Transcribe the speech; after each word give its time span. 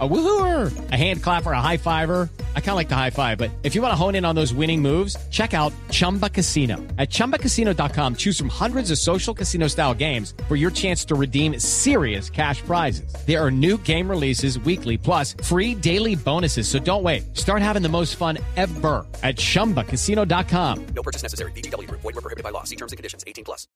A 0.00 0.08
woohooer, 0.08 0.90
a 0.90 0.96
hand 0.96 1.22
clapper, 1.22 1.52
a 1.52 1.60
high 1.60 1.76
fiver. 1.76 2.28
I 2.56 2.60
kind 2.60 2.70
of 2.70 2.76
like 2.76 2.88
the 2.88 2.96
high 2.96 3.10
five, 3.10 3.38
but 3.38 3.52
if 3.62 3.76
you 3.76 3.82
want 3.82 3.92
to 3.92 3.96
hone 3.96 4.16
in 4.16 4.24
on 4.24 4.34
those 4.34 4.52
winning 4.52 4.82
moves, 4.82 5.16
check 5.30 5.54
out 5.54 5.72
Chumba 5.92 6.28
Casino. 6.28 6.78
At 6.98 7.10
ChumbaCasino.com, 7.10 8.16
choose 8.16 8.36
from 8.36 8.48
hundreds 8.48 8.90
of 8.90 8.98
social 8.98 9.32
casino 9.32 9.68
style 9.68 9.94
games 9.94 10.34
for 10.48 10.56
your 10.56 10.72
chance 10.72 11.04
to 11.04 11.14
redeem 11.14 11.60
serious 11.60 12.28
cash 12.28 12.60
prizes. 12.62 13.14
There 13.24 13.40
are 13.40 13.52
new 13.52 13.78
game 13.78 14.10
releases 14.10 14.58
weekly, 14.58 14.98
plus 14.98 15.34
free 15.44 15.76
daily 15.76 16.16
bonuses. 16.16 16.66
So 16.66 16.80
don't 16.80 17.04
wait. 17.04 17.36
Start 17.36 17.62
having 17.62 17.82
the 17.82 17.88
most 17.88 18.16
fun 18.16 18.38
ever 18.56 19.06
at 19.22 19.36
ChumbaCasino.com. 19.36 20.86
No 20.86 21.02
purchase 21.04 21.22
necessary. 21.22 21.52
BGW. 21.52 21.88
Void 21.88 22.02
were 22.02 22.12
prohibited 22.14 22.42
by 22.42 22.50
law. 22.50 22.64
See 22.64 22.76
terms 22.76 22.90
and 22.90 22.96
conditions. 22.96 23.22
18 23.28 23.44
plus. 23.44 23.68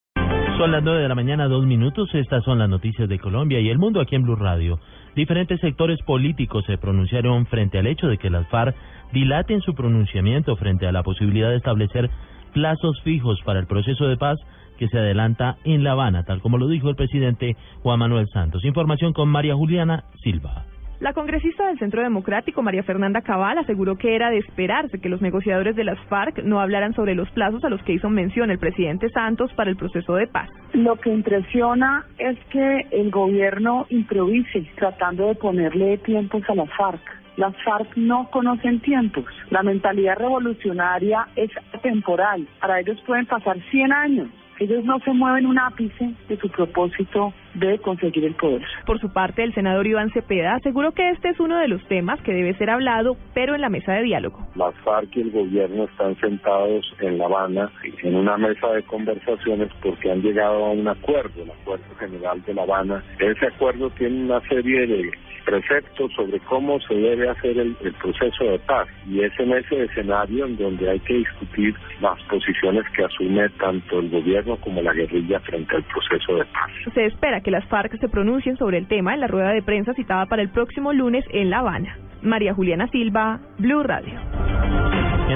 Son 0.59 0.73
las 0.73 0.83
9 0.83 1.03
de 1.03 1.09
la 1.09 1.15
mañana, 1.15 1.47
dos 1.47 1.65
minutos. 1.67 2.13
Estas 2.13 2.43
son 2.43 2.59
las 2.59 2.69
noticias 2.69 3.09
de 3.09 3.21
Colombia 3.21 3.61
y 3.61 3.69
el 3.69 3.79
mundo 3.79 4.01
aquí 4.01 4.17
en 4.17 4.25
Blue 4.25 4.35
Radio. 4.35 4.81
Diferentes 5.15 5.61
sectores 5.61 6.03
políticos 6.03 6.65
se 6.67 6.77
pronunciaron 6.79 7.47
frente 7.47 7.79
al 7.79 7.87
hecho 7.87 8.09
de 8.09 8.19
que 8.19 8.29
las 8.29 8.49
FARC 8.49 8.75
dilaten 9.13 9.61
su 9.61 9.77
pronunciamiento 9.77 10.57
frente 10.57 10.89
a 10.89 10.93
la 10.93 11.05
posibilidad 11.05 11.51
de 11.51 11.59
establecer 11.59 12.11
plazos 12.53 13.01
fijos 13.03 13.41
para 13.45 13.61
el 13.61 13.69
proceso 13.69 14.09
de 14.09 14.17
paz 14.17 14.37
que 14.79 14.89
se 14.89 14.99
adelanta 14.99 15.59
en 15.63 15.85
La 15.85 15.93
Habana, 15.93 16.25
tal 16.25 16.41
como 16.41 16.59
lo 16.59 16.67
dijo 16.67 16.91
el 16.91 16.97
presidente 16.97 17.57
Juan 17.85 18.01
Manuel 18.01 18.27
Santos. 18.33 18.65
Información 18.65 19.13
con 19.13 19.29
María 19.29 19.55
Juliana 19.55 20.07
Silva. 20.25 20.65
La 21.01 21.13
congresista 21.13 21.69
del 21.69 21.79
Centro 21.79 22.03
Democrático, 22.03 22.61
María 22.61 22.83
Fernanda 22.83 23.23
Cabal, 23.23 23.57
aseguró 23.59 23.95
que 23.95 24.17
era 24.17 24.31
de 24.31 24.39
esperarse 24.39 24.99
que 24.99 25.09
los 25.09 25.23
negociadores 25.23 25.77
de 25.77 25.85
las 25.85 25.99
FARC 26.09 26.43
no 26.43 26.61
hablaran 26.61 26.93
sobre 26.93 27.15
los 27.15 27.31
plazos 27.31 27.63
a 27.63 27.69
los 27.69 27.81
que 27.85 27.93
hizo 27.93 28.11
mención 28.11 28.51
el 28.51 28.59
presidente 28.59 29.09
Santos 29.11 29.53
para 29.55 29.71
el 29.71 29.77
proceso 29.77 30.17
de 30.17 30.27
paz. 30.27 30.51
Lo 30.73 30.97
que 30.97 31.11
impresiona 31.11 32.05
es 32.19 32.37
que 32.51 32.87
el 32.91 33.13
gobierno 33.13 33.87
improvise 33.91 34.67
tratando 34.75 35.29
de 35.29 35.37
ponerle 35.37 35.99
tiempos 35.99 36.43
a 36.49 36.57
las 36.57 36.69
FARC. 36.77 37.01
Las 37.37 37.55
FARC 37.63 37.97
no 37.97 38.29
conocen 38.33 38.81
tiempos. 38.81 39.25
La 39.51 39.63
mentalidad 39.63 40.17
revolucionaria 40.17 41.29
es 41.37 41.53
temporal. 41.81 42.49
Para 42.61 42.81
ellos 42.81 43.01
pueden 43.07 43.27
pasar 43.27 43.57
100 43.71 43.93
años 43.93 44.29
ellos 44.61 44.85
no 44.85 44.99
se 45.01 45.13
mueven 45.13 45.47
un 45.47 45.59
ápice 45.59 46.15
de 46.29 46.37
su 46.37 46.49
propósito 46.51 47.33
de 47.55 47.79
conseguir 47.79 48.25
el 48.25 48.35
poder. 48.35 48.63
Por 48.87 49.01
su 49.01 49.13
parte, 49.13 49.43
el 49.43 49.55
senador 49.55 49.87
Iván 49.87 50.11
Cepeda 50.13 50.55
aseguró 50.55 50.93
que 50.93 51.11
este 51.11 51.31
es 51.31 51.41
uno 51.41 51.59
de 51.59 51.69
los 51.69 51.83
temas 51.89 52.21
que 52.23 52.33
debe 52.33 52.55
ser 52.55 52.71
hablado, 52.71 53.17
pero 53.35 53.55
en 53.55 53.61
la 53.61 53.69
mesa 53.69 53.93
de 53.93 54.03
diálogo. 54.03 54.47
Las 54.55 54.75
FARC 54.85 55.17
y 55.17 55.23
el 55.23 55.31
gobierno 55.31 55.85
están 55.85 56.17
sentados 56.17 56.85
en 57.01 57.19
La 57.19 57.27
Habana 57.27 57.71
en 58.03 58.15
una 58.15 58.37
mesa 58.37 58.69
de 58.69 58.83
conversaciones 58.83 59.71
porque 59.83 60.11
han 60.11 60.23
llegado 60.23 60.67
a 60.67 60.71
un 60.71 60.87
acuerdo, 60.89 61.43
el 61.43 61.51
Acuerdo 61.51 61.95
General 61.99 62.43
de 62.43 62.55
La 62.55 62.63
Habana. 62.63 63.03
Ese 63.19 63.47
acuerdo 63.47 63.91
tiene 63.91 64.25
una 64.25 64.41
serie 64.49 64.87
de 64.87 65.11
preceptos 65.49 66.13
sobre 66.13 66.39
cómo 66.41 66.79
se 66.81 66.95
debe 66.95 67.31
hacer 67.31 67.59
el, 67.59 67.75
proceso 68.03 68.45
de 68.45 68.59
paz 68.61 68.87
y 69.07 69.21
es 69.21 69.33
en 69.41 69.53
ese 69.53 69.85
escenario 69.85 70.45
en 70.45 70.59
donde 70.59 70.91
hay 70.91 71.01
que 71.01 71.15
discutir 71.15 71.75
las 72.03 72.21
posiciones 72.25 72.85
que 72.95 73.05
asume 73.05 73.49
tanto 73.59 74.01
el 74.01 74.11
gobierno 74.11 74.57
como 74.59 74.83
la 74.83 74.93
guerrilla 74.93 75.41
frente 75.41 75.75
al 75.75 75.85
proceso 75.85 76.37
de 76.37 76.45
paz. 76.45 76.71
Se 76.93 77.07
espera 77.07 77.41
que 77.41 77.51
las 77.51 77.65
FARC 77.69 77.99
se 77.99 78.09
pronuncien 78.09 78.57
sobre 78.59 78.77
el 78.77 78.87
tema 78.89 79.15
en 79.15 79.21
la 79.21 79.27
rueda 79.27 79.53
de 79.53 79.63
prensa 79.63 79.95
citada 79.95 80.27
para 80.27 80.43
el 80.43 80.51
próximo 80.51 80.93
lunes 80.93 81.25
en 81.31 81.49
La 81.49 81.61
Habana. 81.61 81.97
María 82.23 82.53
Juliana 82.53 82.89
Silva, 82.89 83.41
Blue 83.59 83.83
Radio. 83.83 84.38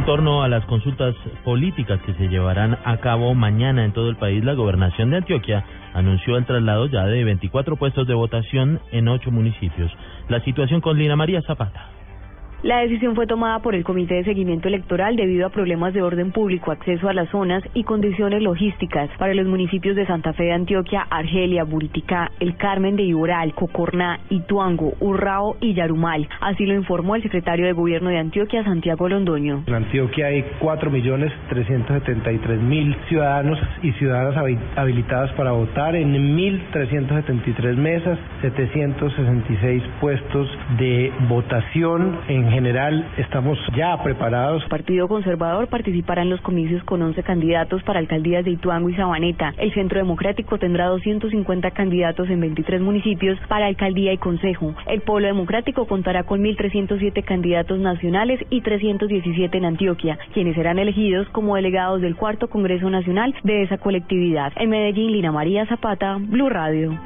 En 0.03 0.06
torno 0.06 0.42
a 0.42 0.48
las 0.48 0.64
consultas 0.64 1.14
políticas 1.45 2.00
que 2.05 2.12
se 2.14 2.27
llevarán 2.27 2.77
a 2.84 2.97
cabo 2.97 3.33
mañana 3.36 3.84
en 3.84 3.92
todo 3.92 4.09
el 4.11 4.17
país, 4.17 4.42
la 4.44 4.55
gobernación 4.55 5.11
de 5.11 5.19
Antioquia 5.19 5.64
anunció 5.94 6.36
el 6.36 6.44
traslado 6.44 6.86
ya 6.86 7.05
de 7.05 7.22
24 7.22 7.77
puestos 7.77 8.09
de 8.09 8.14
votación 8.14 8.81
en 8.91 9.06
ocho 9.06 9.31
municipios. 9.31 9.92
La 10.28 10.41
situación 10.41 10.81
con 10.81 10.98
Lina 10.98 11.14
María 11.14 11.41
Zapata. 11.42 12.02
La 12.62 12.78
decisión 12.78 13.15
fue 13.17 13.27
tomada 13.27 13.59
por 13.59 13.75
el 13.75 13.83
Comité 13.83 14.15
de 14.15 14.23
Seguimiento 14.23 14.69
Electoral 14.69 15.17
debido 15.17 15.49
a 15.49 15.50
problemas 15.50 15.93
de 15.95 16.03
orden 16.03 16.31
público, 16.31 16.71
acceso 16.71 17.09
a 17.09 17.12
las 17.12 17.28
zonas 17.31 17.65
y 17.75 17.83
condiciones 17.83 18.41
logísticas 18.41 19.11
para 19.19 19.34
los 19.34 19.49
municipios 19.49 19.97
de 19.97 20.06
Santa 20.06 20.33
Fe 20.33 20.45
de 20.45 20.53
Antioquia, 20.53 21.05
Argelia, 21.11 21.65
Buriticá, 21.65 22.31
El 22.39 22.56
Carmen 22.56 22.95
de 22.95 23.03
Iboral, 23.03 23.53
Cocorná, 23.55 24.21
Ituango, 24.31 24.95
Urrao 25.01 25.56
y 25.61 25.75
Yarumal. 25.75 26.28
Así 26.41 26.65
lo 26.65 26.75
informó 26.75 27.17
el 27.17 27.25
secretario 27.25 27.67
de 27.67 27.72
Gobierno 27.72 28.11
de 28.11 28.19
Antioquia, 28.19 28.62
Santiago 28.62 29.09
Londoño. 29.09 29.65
En 29.67 29.75
Antioquia 29.75 30.27
hay 30.27 30.45
4.373.000 30.61 32.97
ciudadanos 33.09 33.59
y 33.83 33.91
ciudadanas 33.95 34.37
habilitadas 34.77 35.33
para 35.33 35.51
votar 35.51 35.97
en 35.97 36.15
1.373 36.15 37.77
mesas, 37.77 38.21
766 38.41 39.83
puestos 40.01 40.49
de 40.78 41.12
votación 41.28 42.21
en 42.28 42.52
general 42.53 43.11
estamos 43.17 43.59
ya 43.77 44.01
preparados. 44.03 44.63
El 44.63 44.69
Partido 44.69 45.09
Conservador 45.09 45.69
participará 45.69 46.23
en 46.23 46.31
los 46.31 46.41
comicios 46.43 46.85
con 46.85 47.03
11 47.03 47.23
candidatos 47.23 47.83
para 47.83 47.99
alcaldías 47.99 48.45
de 48.45 48.53
Ituango 48.53 48.91
y 48.91 48.95
Sabaneta. 48.95 49.55
El 49.59 49.73
Centro 49.75 49.99
Democrático 49.99 50.59
tendrá 50.59 50.87
250 50.87 51.71
candidatos 51.71 52.29
en 52.29 52.41
23 52.41 52.81
municipios 52.81 53.39
para 53.49 53.67
alcaldía 53.67 54.13
y 54.13 54.19
consejo. 54.19 54.75
El 54.87 55.01
Polo 55.01 55.27
Democrático 55.27 55.87
contará 55.87 56.25
con 56.25 56.43
1.307 56.43 57.25
candidatos 57.25 57.79
nacionales 57.79 58.41
y 58.51 58.61
317 58.61 59.57
en 59.57 59.65
Antioquia, 59.65 60.19
quienes 60.34 60.55
serán 60.55 60.79
elegidos 60.79 61.29
como 61.31 61.57
delegados 61.57 62.01
del 62.01 62.17
Cuarto 62.17 62.49
Congreso 62.49 62.91
Nacional 62.91 63.34
de 63.43 63.63
esa 63.63 63.79
colectividad. 63.79 64.53
En 64.57 64.71
Medellín, 64.71 65.13
Lina 65.13 65.33
María 65.33 65.67
Zapata, 65.67 66.19
Blue 66.21 66.49
Radio. 66.49 66.99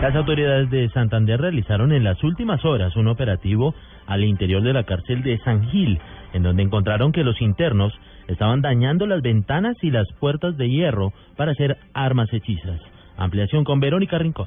Las 0.00 0.14
autoridades 0.14 0.70
de 0.70 0.90
Santander 0.90 1.40
realizaron 1.40 1.90
en 1.90 2.04
las 2.04 2.22
últimas 2.22 2.62
horas 2.66 2.94
un 2.96 3.08
operativo 3.08 3.74
al 4.06 4.24
interior 4.24 4.62
de 4.62 4.74
la 4.74 4.84
cárcel 4.84 5.22
de 5.22 5.38
San 5.38 5.64
Gil, 5.70 5.98
en 6.34 6.42
donde 6.42 6.62
encontraron 6.62 7.12
que 7.12 7.24
los 7.24 7.40
internos 7.40 7.98
estaban 8.28 8.60
dañando 8.60 9.06
las 9.06 9.22
ventanas 9.22 9.74
y 9.82 9.90
las 9.90 10.06
puertas 10.20 10.56
de 10.58 10.68
hierro 10.68 11.14
para 11.36 11.52
hacer 11.52 11.78
armas 11.94 12.30
hechizas. 12.30 12.78
Ampliación 13.16 13.64
con 13.64 13.80
Verónica 13.80 14.18
Rincón. 14.18 14.46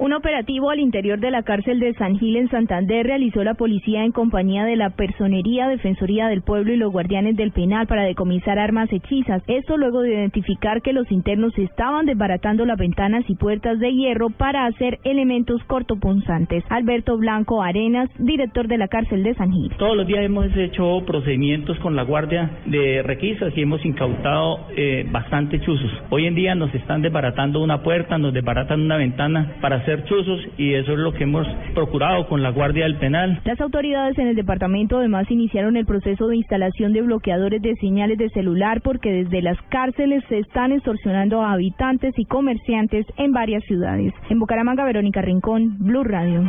Un 0.00 0.14
operativo 0.14 0.70
al 0.70 0.80
interior 0.80 1.20
de 1.20 1.30
la 1.30 1.42
cárcel 1.42 1.78
de 1.78 1.92
San 1.92 2.18
Gil 2.18 2.36
en 2.36 2.48
Santander 2.48 3.06
realizó 3.06 3.44
la 3.44 3.52
policía 3.52 4.02
en 4.02 4.12
compañía 4.12 4.64
de 4.64 4.74
la 4.74 4.88
Personería, 4.88 5.68
Defensoría 5.68 6.28
del 6.28 6.40
Pueblo 6.40 6.72
y 6.72 6.78
los 6.78 6.90
guardianes 6.90 7.36
del 7.36 7.52
penal 7.52 7.86
para 7.86 8.04
decomisar 8.04 8.58
armas 8.58 8.90
hechizas. 8.90 9.42
Esto 9.46 9.76
luego 9.76 10.00
de 10.00 10.14
identificar 10.14 10.80
que 10.80 10.94
los 10.94 11.12
internos 11.12 11.52
estaban 11.58 12.06
desbaratando 12.06 12.64
las 12.64 12.78
ventanas 12.78 13.28
y 13.28 13.34
puertas 13.34 13.78
de 13.78 13.92
hierro 13.92 14.30
para 14.30 14.64
hacer 14.64 15.00
elementos 15.04 15.62
cortopunzantes. 15.64 16.64
Alberto 16.70 17.18
Blanco 17.18 17.62
Arenas, 17.62 18.08
director 18.18 18.68
de 18.68 18.78
la 18.78 18.88
cárcel 18.88 19.22
de 19.22 19.34
San 19.34 19.52
Gil. 19.52 19.70
Todos 19.76 19.98
los 19.98 20.06
días 20.06 20.24
hemos 20.24 20.46
hecho 20.56 21.04
procedimientos 21.04 21.78
con 21.80 21.94
la 21.94 22.04
guardia 22.04 22.50
de 22.64 23.02
requisas 23.02 23.52
y 23.54 23.60
hemos 23.60 23.84
incautado 23.84 24.66
eh, 24.74 25.06
bastante 25.10 25.60
chuzos. 25.60 25.92
Hoy 26.08 26.24
en 26.24 26.34
día 26.34 26.54
nos 26.54 26.74
están 26.74 27.02
desbaratando 27.02 27.62
una 27.62 27.82
puerta, 27.82 28.16
nos 28.16 28.32
desbaratan 28.32 28.80
una 28.80 28.96
ventana 28.96 29.56
para 29.60 29.76
hacer 29.76 29.89
chuzos 30.04 30.40
y 30.56 30.74
eso 30.74 30.92
es 30.92 30.98
lo 30.98 31.12
que 31.12 31.24
hemos 31.24 31.46
procurado 31.74 32.26
con 32.28 32.42
la 32.42 32.50
Guardia 32.50 32.84
del 32.84 32.96
Penal. 32.96 33.40
Las 33.44 33.60
autoridades 33.60 34.18
en 34.18 34.28
el 34.28 34.36
departamento 34.36 34.98
además 34.98 35.30
iniciaron 35.30 35.76
el 35.76 35.86
proceso 35.86 36.28
de 36.28 36.36
instalación 36.36 36.92
de 36.92 37.02
bloqueadores 37.02 37.60
de 37.62 37.74
señales 37.76 38.18
de 38.18 38.28
celular 38.30 38.80
porque 38.82 39.12
desde 39.12 39.42
las 39.42 39.60
cárceles 39.70 40.22
se 40.28 40.38
están 40.38 40.72
extorsionando 40.72 41.42
a 41.42 41.52
habitantes 41.52 42.14
y 42.18 42.24
comerciantes 42.24 43.06
en 43.16 43.32
varias 43.32 43.64
ciudades. 43.64 44.12
En 44.28 44.38
Bucaramanga, 44.38 44.84
Verónica 44.84 45.22
Rincón, 45.22 45.76
Blue 45.78 46.04
Radio. 46.04 46.44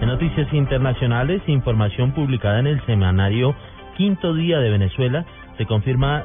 En 0.00 0.08
noticias 0.08 0.52
internacionales, 0.52 1.42
información 1.46 2.12
publicada 2.12 2.60
en 2.60 2.66
el 2.66 2.84
semanario 2.86 3.54
Quinto 3.96 4.34
Día 4.34 4.58
de 4.60 4.70
Venezuela, 4.70 5.24
se 5.56 5.64
confirma 5.64 6.24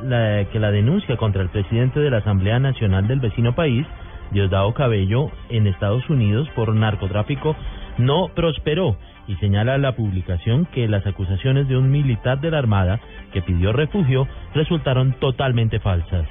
que 0.52 0.60
la 0.60 0.72
denuncia 0.72 1.16
contra 1.16 1.42
el 1.42 1.50
presidente 1.50 2.00
de 2.00 2.10
la 2.10 2.18
Asamblea 2.18 2.60
Nacional 2.60 3.08
del 3.08 3.22
vecino 3.22 3.56
país 3.56 3.88
Diosdado 4.32 4.74
Cabello 4.74 5.30
en 5.50 5.68
Estados 5.68 6.10
Unidos 6.10 6.50
por 6.56 6.74
narcotráfico 6.74 7.56
no 7.98 8.30
prosperó 8.34 8.98
y 9.28 9.36
señala 9.36 9.78
la 9.78 9.96
publicación 9.96 10.66
que 10.66 10.88
las 10.88 11.06
acusaciones 11.06 11.68
de 11.68 11.78
un 11.78 11.92
militar 11.92 12.40
de 12.42 12.52
la 12.52 12.58
Armada 12.58 13.00
que 13.34 13.42
pidió 13.42 13.72
refugio 13.72 14.28
resultaron 14.54 15.14
totalmente 15.20 15.80
falsas. 15.80 16.28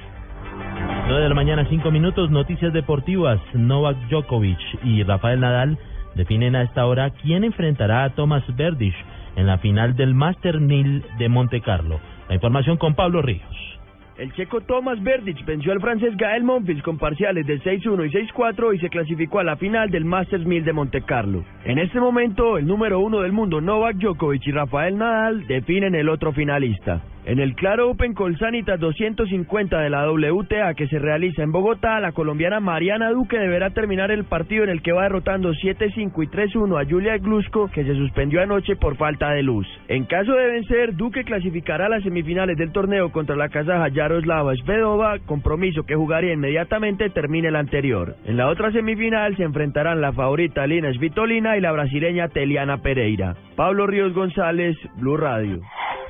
9 1.07 1.23
de 1.23 1.29
la 1.29 1.35
mañana, 1.35 1.65
5 1.69 1.91
minutos, 1.91 2.29
noticias 2.29 2.73
deportivas. 2.73 3.39
Novak 3.53 3.97
Djokovic 4.09 4.59
y 4.83 5.03
Rafael 5.03 5.39
Nadal 5.39 5.77
definen 6.15 6.55
a 6.55 6.63
esta 6.63 6.85
hora 6.85 7.11
quién 7.21 7.43
enfrentará 7.43 8.03
a 8.03 8.09
Thomas 8.11 8.43
Berdych 8.55 8.95
en 9.35 9.47
la 9.47 9.57
final 9.57 9.95
del 9.95 10.13
Master 10.13 10.59
1000 10.59 11.05
de 11.17 11.29
Monte 11.29 11.61
Carlo. 11.61 11.99
La 12.29 12.35
información 12.35 12.77
con 12.77 12.95
Pablo 12.95 13.21
Ríos. 13.21 13.80
El 14.21 14.31
checo 14.33 14.61
Thomas 14.61 15.01
Berdych 15.01 15.43
venció 15.45 15.71
al 15.71 15.81
francés 15.81 16.15
Gael 16.15 16.43
Monfils 16.43 16.83
con 16.83 16.99
parciales 16.99 17.43
de 17.47 17.59
6-1 17.59 18.05
y 18.05 18.31
6-4 18.31 18.75
y 18.75 18.77
se 18.77 18.89
clasificó 18.89 19.39
a 19.39 19.43
la 19.43 19.55
final 19.55 19.89
del 19.89 20.05
Masters 20.05 20.45
1000 20.45 20.63
de 20.63 20.73
Monte 20.73 21.01
Carlo. 21.01 21.43
En 21.65 21.79
este 21.79 21.99
momento, 21.99 22.59
el 22.59 22.67
número 22.67 22.99
uno 22.99 23.21
del 23.21 23.31
mundo 23.31 23.61
Novak 23.61 23.95
Djokovic 23.95 24.45
y 24.45 24.51
Rafael 24.51 24.95
Nadal 24.95 25.47
definen 25.47 25.95
el 25.95 26.07
otro 26.07 26.33
finalista. 26.33 27.01
En 27.23 27.37
el 27.37 27.53
Claro 27.53 27.91
Open 27.91 28.15
Colsanitas 28.15 28.79
250 28.79 29.79
de 29.79 29.91
la 29.91 30.09
WTA 30.11 30.73
que 30.73 30.87
se 30.87 30.97
realiza 30.97 31.43
en 31.43 31.51
Bogotá, 31.51 31.99
la 31.99 32.13
colombiana 32.13 32.59
Mariana 32.59 33.11
Duque 33.11 33.37
deberá 33.37 33.69
terminar 33.69 34.09
el 34.09 34.23
partido 34.23 34.63
en 34.63 34.71
el 34.71 34.81
que 34.81 34.91
va 34.91 35.03
derrotando 35.03 35.51
7-5 35.51 36.23
y 36.23 36.27
3-1 36.27 36.81
a 36.81 36.89
Julia 36.89 37.19
Glusco, 37.19 37.69
que 37.71 37.83
se 37.83 37.93
suspendió 37.93 38.41
anoche 38.41 38.75
por 38.75 38.97
falta 38.97 39.29
de 39.29 39.43
luz. 39.43 39.67
En 39.87 40.05
caso 40.05 40.31
de 40.31 40.47
vencer, 40.47 40.95
Duque 40.95 41.23
clasificará 41.23 41.85
a 41.85 41.89
las 41.89 42.03
semifinales 42.03 42.57
del 42.57 42.71
torneo 42.71 43.11
contra 43.11 43.35
la 43.35 43.49
kazaja 43.49 43.89
Yaroslava 44.11 44.53
Svedova, 44.57 45.19
compromiso 45.25 45.83
que 45.83 45.95
jugaría 45.95 46.33
inmediatamente 46.33 47.09
termine 47.09 47.47
el 47.47 47.55
anterior. 47.55 48.15
En 48.25 48.35
la 48.35 48.49
otra 48.49 48.71
semifinal 48.71 49.37
se 49.37 49.43
enfrentarán 49.43 50.01
la 50.01 50.11
favorita 50.11 50.67
Lina 50.67 50.91
Svitolina 50.93 51.57
y 51.57 51.61
la 51.61 51.71
brasileña 51.71 52.27
Teliana 52.27 52.79
Pereira. 52.79 53.35
Pablo 53.55 53.87
Ríos 53.87 54.13
González, 54.13 54.75
Blue 54.97 55.15
Radio. 55.15 55.61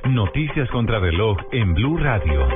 Noticias 0.08 0.68
contra 0.70 0.98
reloj 0.98 1.38
en 1.52 1.74
Blue 1.74 1.96
Radio. 1.96 2.48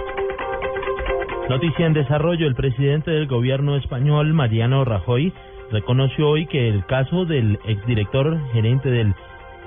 Noticia 1.48 1.87
en 1.87 1.93
desarrollo. 1.93 2.48
El 2.48 2.56
presidente 2.56 3.12
del 3.12 3.28
gobierno 3.28 3.76
español, 3.76 4.32
Mariano 4.32 4.84
Rajoy, 4.84 5.32
reconoció 5.70 6.28
hoy 6.28 6.46
que 6.46 6.69
el 6.69 6.84
caso 6.87 7.25
del 7.25 7.60
exdirector 7.66 8.37
gerente 8.52 8.90
del 8.90 9.14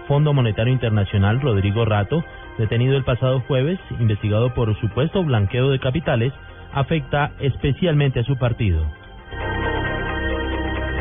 Fondo 0.10 0.34
Monetario 0.34 0.74
Internacional, 0.74 1.40
Rodrigo 1.40 1.86
Rato, 1.86 2.26
detenido 2.58 2.98
el 2.98 3.04
pasado 3.04 3.42
jueves, 3.42 3.80
investigado 4.00 4.56
por 4.56 4.76
supuesto 4.80 5.24
blanqueo 5.24 5.70
de 5.70 5.78
capitales, 5.78 6.34
afecta 6.74 7.34
especialmente 7.40 8.20
a 8.20 8.24
su 8.24 8.36
partido. 8.36 8.84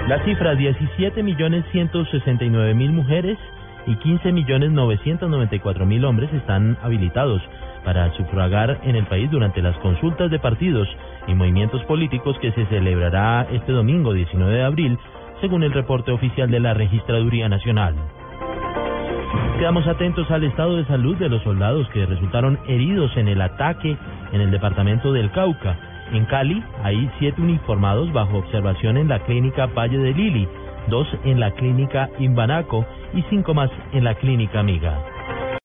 La 0.09 0.23
cifra 0.27 0.55
17 0.55 1.23
millones 1.23 1.65
169 1.73 2.75
mil 2.75 2.93
mujeres 2.93 3.39
y 3.87 3.97
15 3.97 4.31
millones 4.31 4.73
994 4.73 5.87
mil 5.87 6.05
hombres 6.05 6.31
están 6.35 6.77
habilitados 6.83 7.41
para 7.87 8.13
sufragar 8.13 8.79
en 8.83 8.95
el 8.95 9.07
país 9.07 9.31
durante 9.31 9.63
las 9.63 9.77
consultas 9.79 10.31
de 10.31 10.39
partidos 10.39 10.87
y 11.27 11.35
movimientos 11.35 11.83
políticos 11.85 12.37
que 12.43 12.53
se 12.53 12.67
celebrará 12.67 13.47
este 13.51 13.73
domingo 13.73 14.13
19 14.13 14.53
de 14.53 14.65
abril, 14.65 14.99
según 15.41 15.63
el 15.63 15.73
reporte 15.73 16.13
oficial 16.13 16.51
de 16.51 16.61
la 16.61 16.75
Registraduría 16.75 17.49
Nacional. 17.49 17.95
Quedamos 19.59 19.87
atentos 19.89 20.31
al 20.31 20.45
estado 20.45 20.77
de 20.77 20.85
salud 20.87 21.17
de 21.17 21.29
los 21.29 21.43
soldados 21.43 21.89
que 21.91 22.07
resultaron 22.07 22.59
heridos 22.69 23.17
en 23.17 23.29
el 23.29 23.41
ataque 23.41 23.97
en 24.33 24.41
el 24.41 24.51
departamento 24.51 25.13
del 25.13 25.31
Cauca. 25.33 25.77
En 26.13 26.25
Cali 26.27 26.63
hay 26.85 27.11
siete 27.19 27.43
uniformados 27.43 28.13
bajo 28.13 28.39
observación 28.39 28.97
en 28.97 29.09
la 29.09 29.19
clínica 29.21 29.67
Valle 29.67 29.99
de 29.99 30.15
Lili, 30.15 30.49
dos 30.89 31.09
en 31.25 31.41
la 31.41 31.51
clínica 31.51 32.09
Imbanaco 32.19 32.87
y 33.15 33.23
cinco 33.31 33.53
más 33.53 33.71
en 33.93 34.05
la 34.05 34.15
clínica 34.15 34.61
Amiga. 34.61 35.18